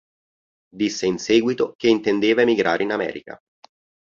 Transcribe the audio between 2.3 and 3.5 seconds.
emigrare in America.